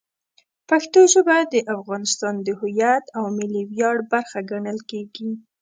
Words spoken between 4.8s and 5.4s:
کېږي.